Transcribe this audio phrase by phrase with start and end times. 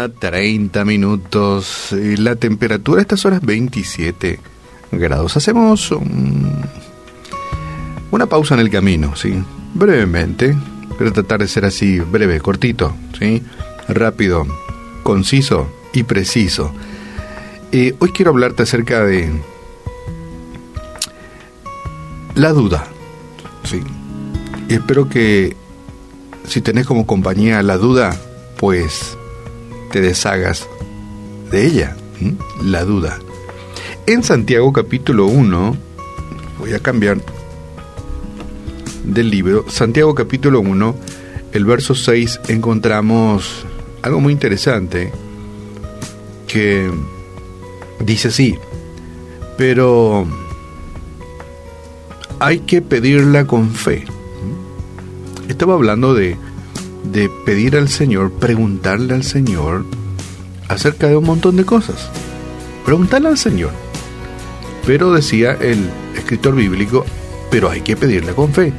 [0.00, 1.88] 8 de la mañana, 30 minutos.
[1.92, 4.40] La temperatura a estas horas 27
[4.92, 5.36] grados.
[5.36, 5.92] Hacemos
[8.10, 9.34] una pausa en el camino, ¿sí?
[9.74, 10.56] Brevemente,
[10.98, 13.42] pero tratar de ser así breve, cortito, ¿sí?
[13.88, 14.46] Rápido,
[15.02, 16.72] conciso y preciso.
[17.72, 19.30] Eh, hoy quiero hablarte acerca de
[22.34, 22.86] la duda,
[23.64, 23.82] ¿sí?
[24.68, 25.56] Y espero que
[26.46, 28.16] si tenés como compañía la duda,
[28.56, 29.16] pues
[29.90, 30.68] te deshagas
[31.50, 31.96] de ella,
[32.62, 33.18] la duda.
[34.06, 35.76] En Santiago capítulo 1,
[36.58, 37.18] voy a cambiar
[39.04, 40.94] del libro, Santiago capítulo 1,
[41.52, 43.66] el verso 6, encontramos
[44.02, 45.12] algo muy interesante
[46.46, 46.90] que
[47.98, 48.56] dice así,
[49.58, 50.26] pero
[52.38, 54.04] hay que pedirla con fe.
[55.48, 56.36] Estaba hablando de
[57.12, 59.84] de pedir al Señor, preguntarle al Señor
[60.68, 62.08] acerca de un montón de cosas.
[62.84, 63.70] Preguntarle al Señor.
[64.86, 67.04] Pero decía el escritor bíblico,
[67.50, 68.72] pero hay que pedirle con fe,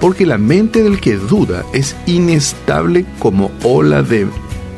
[0.00, 4.26] porque la mente del que duda es inestable como ola de,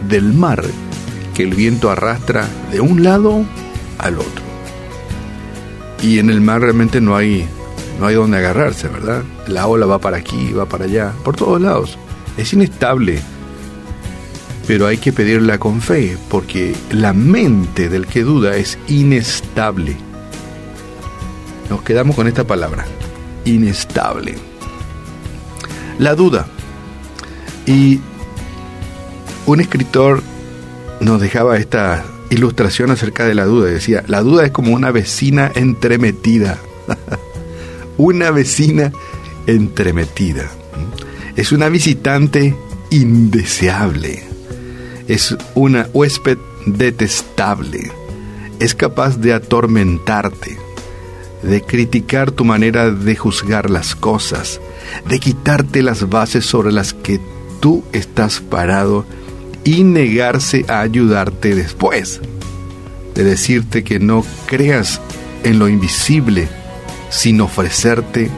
[0.09, 0.65] del mar
[1.35, 3.45] que el viento arrastra de un lado
[3.99, 4.45] al otro.
[6.03, 7.47] Y en el mar realmente no hay
[7.99, 9.23] no hay donde agarrarse, ¿verdad?
[9.47, 11.97] La ola va para aquí, va para allá, por todos lados
[12.37, 13.21] es inestable,
[14.67, 19.97] pero hay que pedirla con fe, porque la mente del que duda es inestable.
[21.71, 22.85] Nos quedamos con esta palabra,
[23.45, 24.35] inestable.
[25.99, 26.47] La duda.
[27.67, 28.01] Y
[29.47, 30.23] un escritor
[31.01, 33.71] nos dejaba esta ilustración acerca de la duda.
[33.71, 36.59] Decía, la duda es como una vecina entremetida.
[37.97, 38.93] una vecina
[39.47, 40.51] entremetida.
[41.37, 42.55] Es una visitante
[42.91, 44.23] indeseable.
[45.09, 47.91] Es una huésped detestable.
[48.61, 50.57] Es capaz de atormentarte,
[51.43, 54.61] de criticar tu manera de juzgar las cosas,
[55.09, 57.21] de quitarte las bases sobre las que
[57.61, 59.05] tú estás parado
[59.65, 62.21] y negarse a ayudarte después,
[63.15, 65.01] de decirte que no creas
[65.43, 66.49] en lo invisible
[67.11, 68.31] sin ofrecerte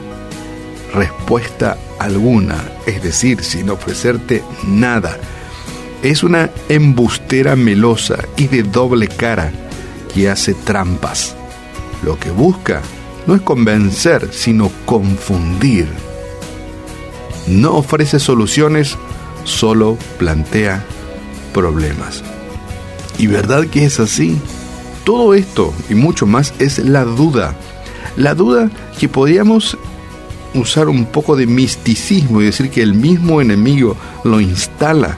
[0.96, 5.16] respuesta alguna, es decir, sin ofrecerte nada.
[6.02, 9.52] Es una embustera melosa y de doble cara
[10.12, 11.36] que hace trampas.
[12.02, 12.80] Lo que busca
[13.26, 15.86] no es convencer, sino confundir.
[17.46, 18.96] No ofrece soluciones,
[19.44, 20.84] solo plantea
[21.52, 22.22] problemas.
[23.18, 24.38] ¿Y verdad que es así?
[25.04, 27.54] Todo esto y mucho más es la duda.
[28.16, 29.78] La duda que podríamos
[30.58, 35.16] usar un poco de misticismo y decir que el mismo enemigo lo instala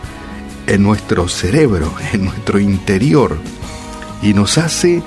[0.66, 3.36] en nuestro cerebro, en nuestro interior,
[4.22, 5.02] y nos hace,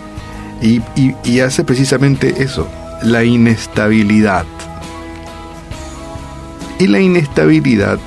[0.62, 2.68] y, hace precisamente eso,
[3.03, 4.46] la inestabilidad.
[6.80, 8.00] Y la inestabilidad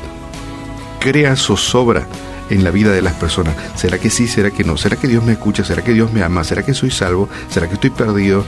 [0.98, 2.06] crea zozobra
[2.50, 3.54] en la vida de las personas.
[3.76, 4.26] ¿Será que sí?
[4.26, 4.76] ¿Será que no?
[4.76, 5.64] ¿Será que Dios me escucha?
[5.64, 6.42] ¿Será que Dios me ama?
[6.42, 7.28] ¿Será que soy salvo?
[7.50, 8.44] ¿Será que estoy perdido?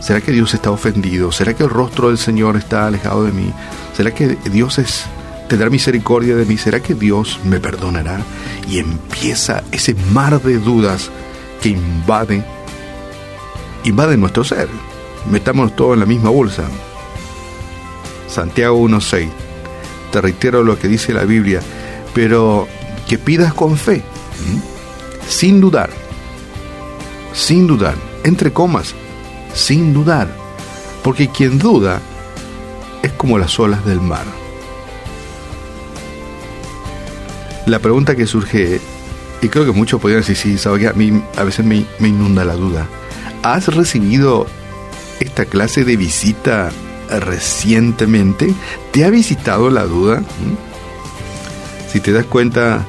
[0.00, 1.32] ¿Será que Dios está ofendido?
[1.32, 3.52] ¿Será que el rostro del Señor está alejado de mí?
[3.96, 5.04] ¿Será que Dios es,
[5.48, 6.56] tendrá misericordia de mí?
[6.56, 8.20] ¿Será que Dios me perdonará?
[8.68, 11.10] Y empieza ese mar de dudas
[11.60, 12.44] que invade,
[13.84, 14.68] invade nuestro ser.
[15.30, 16.64] Metámonos todo en la misma bolsa.
[18.28, 19.28] Santiago 1.6.
[20.12, 21.60] Te reitero lo que dice la Biblia,
[22.14, 22.68] pero
[23.08, 24.02] que pidas con fe,
[25.28, 25.90] sin dudar,
[27.32, 27.94] sin dudar,
[28.24, 28.94] entre comas,
[29.58, 30.28] sin dudar,
[31.02, 32.00] porque quien duda
[33.02, 34.24] es como las olas del mar.
[37.66, 38.80] La pregunta que surge,
[39.42, 42.08] y creo que muchos podrían decir, sí, ¿sabes que a mí a veces me, me
[42.08, 42.86] inunda la duda.
[43.42, 44.46] ¿Has recibido
[45.20, 46.70] esta clase de visita
[47.10, 48.54] recientemente?
[48.92, 50.20] ¿Te ha visitado la duda?
[50.20, 51.92] ¿Mm?
[51.92, 52.86] Si te das cuenta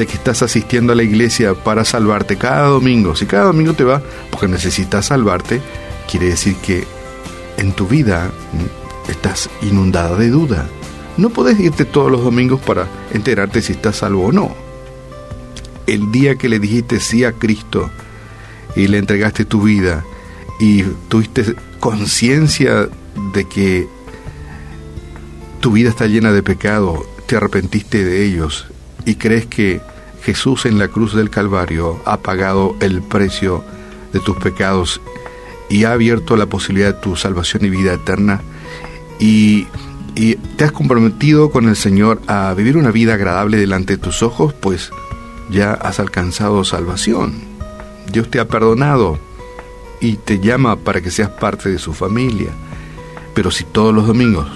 [0.00, 3.84] de que estás asistiendo a la iglesia para salvarte cada domingo, si cada domingo te
[3.84, 5.60] va porque necesitas salvarte,
[6.10, 6.86] quiere decir que
[7.58, 8.30] en tu vida
[9.08, 10.66] estás inundada de duda.
[11.18, 14.56] No puedes irte todos los domingos para enterarte si estás salvo o no.
[15.86, 17.90] El día que le dijiste sí a Cristo
[18.74, 20.02] y le entregaste tu vida
[20.58, 22.88] y tuviste conciencia
[23.34, 23.86] de que
[25.60, 28.66] tu vida está llena de pecado, te arrepentiste de ellos
[29.04, 29.89] y crees que
[30.22, 33.64] Jesús en la cruz del Calvario ha pagado el precio
[34.12, 35.00] de tus pecados
[35.68, 38.42] y ha abierto la posibilidad de tu salvación y vida eterna
[39.18, 39.66] y,
[40.56, 44.52] te has comprometido con el Señor a vivir una vida agradable delante de tus ojos,
[44.52, 44.90] pues
[45.50, 47.34] ya has alcanzado salvación.
[48.12, 49.18] Dios te ha perdonado
[50.00, 52.50] y te llama para que seas parte de su familia.
[53.34, 54.46] Pero si todos los domingos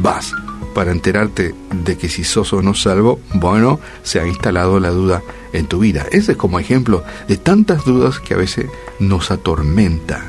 [0.00, 0.32] vas
[0.76, 5.22] para enterarte de que si sos o no salvo, bueno, se ha instalado la duda
[5.54, 6.04] en tu vida.
[6.12, 8.66] Ese es como ejemplo de tantas dudas que a veces
[8.98, 10.22] nos atormenta.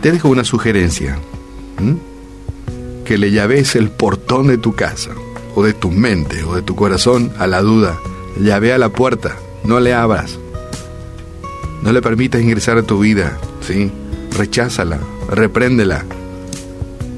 [0.00, 1.20] Te dejo una sugerencia.
[3.04, 5.10] Que le llaves el portón de tu casa,
[5.54, 7.96] o de tu mente, o de tu corazón a la duda.
[8.40, 10.36] Llave a la puerta, no le abras.
[11.82, 13.92] No le permitas ingresar a tu vida, ¿sí?
[14.36, 14.98] Recházala,
[15.30, 16.04] repréndela.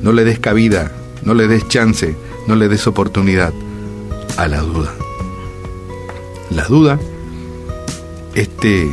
[0.02, 2.14] No le des cabida, no le des chance,
[2.46, 3.52] no le des oportunidad
[4.36, 4.92] a la duda.
[6.50, 6.98] La duda,
[8.34, 8.90] este,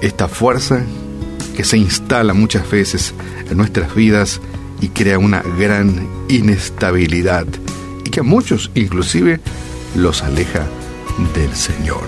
[0.00, 0.84] esta fuerza
[1.56, 3.14] que se instala muchas veces
[3.50, 4.40] en nuestras vidas
[4.80, 7.46] y crea una gran inestabilidad
[8.04, 9.40] y que a muchos inclusive
[9.94, 10.66] los aleja
[11.34, 12.02] del Señor.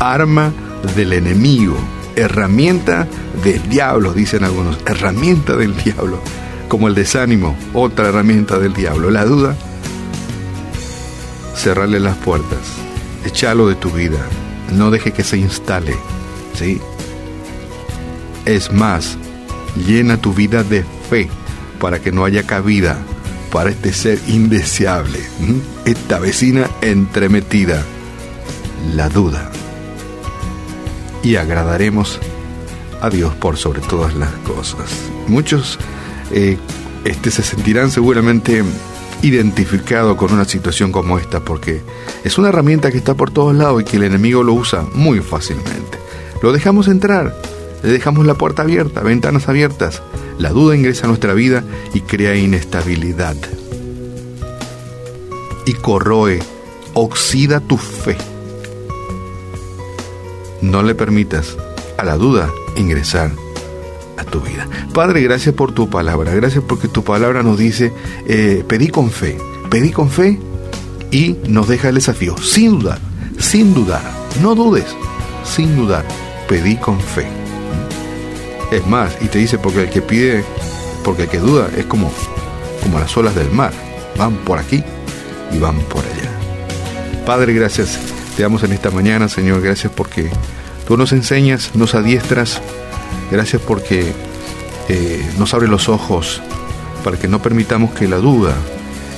[0.00, 0.52] Arma
[0.96, 1.76] del enemigo,
[2.16, 3.06] herramienta
[3.44, 6.20] del diablo, dicen algunos, herramienta del diablo,
[6.70, 9.56] como el desánimo, otra herramienta del diablo, la duda,
[11.56, 12.60] cerrarle las puertas,
[13.26, 14.20] echalo de tu vida,
[14.72, 15.96] no deje que se instale,
[16.54, 16.80] ¿sí?
[18.44, 19.18] Es más,
[19.84, 21.28] llena tu vida de fe
[21.80, 22.96] para que no haya cabida
[23.50, 25.18] para este ser indeseable,
[25.86, 27.82] esta vecina entremetida,
[28.94, 29.50] la duda.
[31.24, 32.20] Y agradaremos
[33.00, 34.88] a Dios por sobre todas las cosas.
[35.26, 35.80] Muchos
[36.30, 36.58] eh,
[37.04, 38.62] este, se sentirán seguramente
[39.22, 41.82] identificados con una situación como esta porque
[42.24, 45.20] es una herramienta que está por todos lados y que el enemigo lo usa muy
[45.20, 45.98] fácilmente.
[46.42, 47.34] Lo dejamos entrar
[47.82, 50.02] le dejamos la puerta abierta, ventanas abiertas.
[50.38, 53.36] La duda ingresa a nuestra vida y crea inestabilidad.
[55.66, 56.40] Y corroe,
[56.94, 58.16] oxida tu fe.
[60.60, 61.56] No le permitas
[61.96, 63.30] a la duda ingresar
[64.24, 64.68] tu vida.
[64.92, 66.34] Padre, gracias por tu palabra.
[66.34, 67.92] Gracias porque tu palabra nos dice,
[68.26, 69.38] eh, pedí con fe,
[69.70, 70.38] pedí con fe
[71.10, 72.36] y nos deja el desafío.
[72.38, 72.98] Sin dudar,
[73.38, 74.02] sin dudar,
[74.42, 74.86] no dudes,
[75.44, 76.04] sin dudar,
[76.48, 77.26] pedí con fe.
[78.70, 80.44] Es más, y te dice porque el que pide,
[81.02, 82.12] porque el que duda es como,
[82.82, 83.72] como las olas del mar.
[84.16, 84.82] Van por aquí
[85.52, 86.30] y van por allá.
[87.24, 87.98] Padre, gracias.
[88.36, 89.60] Te damos en esta mañana, Señor.
[89.60, 90.30] Gracias porque
[90.86, 92.60] tú nos enseñas, nos adiestras.
[93.30, 94.12] Gracias porque
[94.88, 96.42] eh, nos abre los ojos
[97.04, 98.54] para que no permitamos que la duda,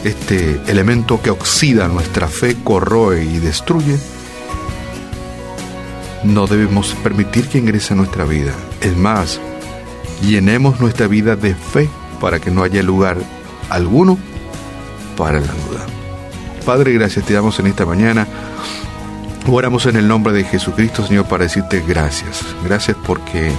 [0.04, 3.98] este elemento que oxida nuestra fe, corroe y destruye,
[6.24, 8.52] no debemos permitir que ingrese a nuestra vida.
[8.80, 9.40] Es más,
[10.22, 11.88] llenemos nuestra vida de fe
[12.20, 13.16] para que no haya lugar
[13.70, 14.18] alguno
[15.16, 15.86] para la duda.
[16.64, 18.26] Padre, gracias te damos en esta mañana.
[19.48, 22.44] Oramos en el nombre de Jesucristo, Señor, para decirte gracias.
[22.64, 23.50] Gracias porque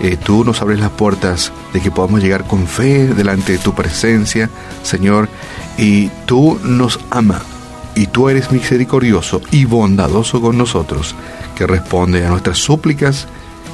[0.00, 3.74] eh, tú nos abres las puertas de que podamos llegar con fe delante de tu
[3.74, 4.50] presencia,
[4.82, 5.28] Señor,
[5.78, 7.42] y tú nos amas
[7.94, 11.14] y tú eres misericordioso y bondadoso con nosotros,
[11.56, 13.26] que responde a nuestras súplicas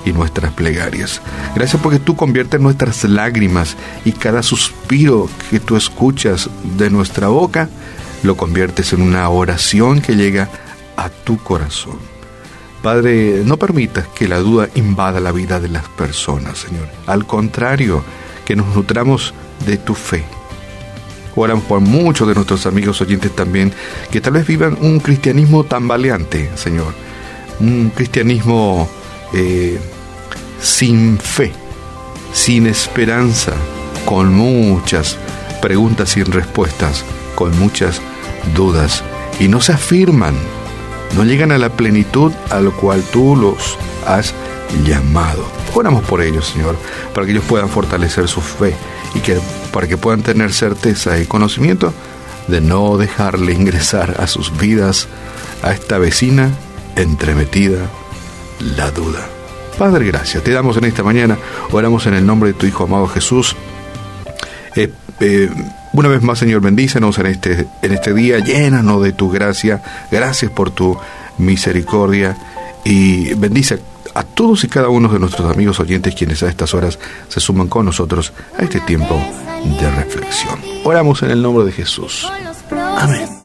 [0.04, 1.20] y nuestras plegarias.
[1.54, 7.68] Gracias porque tú conviertes nuestras lágrimas y cada suspiro que tú escuchas de nuestra boca,
[8.22, 10.48] lo conviertes en una oración que llega
[10.96, 11.98] a tu corazón.
[12.82, 16.88] Padre, no permitas que la duda invada la vida de las personas, Señor.
[17.06, 18.02] Al contrario,
[18.44, 19.32] que nos nutramos
[19.66, 20.24] de tu fe
[21.34, 23.72] Oramos por muchos de nuestros amigos oyentes también
[24.10, 26.92] que tal vez vivan un cristianismo tan valiente, Señor.
[27.58, 28.88] Un cristianismo
[29.32, 29.78] eh,
[30.60, 31.52] sin fe,
[32.34, 33.52] sin esperanza,
[34.04, 35.16] con muchas
[35.62, 38.02] preguntas sin respuestas, con muchas
[38.54, 39.02] dudas.
[39.40, 40.34] Y no se afirman,
[41.14, 44.34] no llegan a la plenitud a cual tú los has
[44.84, 45.44] llamado.
[45.74, 46.76] Oramos por ellos, Señor,
[47.14, 48.74] para que ellos puedan fortalecer su fe
[49.14, 49.38] y que
[49.72, 51.92] para que puedan tener certeza y conocimiento
[52.48, 55.08] de no dejarle ingresar a sus vidas
[55.62, 56.50] a esta vecina
[56.96, 57.88] entremetida
[58.76, 59.26] la duda.
[59.78, 60.42] Padre, gracias.
[60.42, 61.38] Te damos en esta mañana,
[61.70, 63.56] oramos en el nombre de tu Hijo amado Jesús.
[64.76, 65.50] Eh, eh,
[65.92, 69.82] una vez más, Señor, bendícenos en este, en este día, llénanos de tu gracia.
[70.10, 70.96] Gracias por tu
[71.38, 72.36] misericordia
[72.84, 73.80] y bendice
[74.14, 77.68] a todos y cada uno de nuestros amigos oyentes quienes a estas horas se suman
[77.68, 79.18] con nosotros a este tiempo
[79.64, 80.58] de reflexión.
[80.84, 82.26] Oramos en el nombre de Jesús.
[82.70, 83.32] Amén.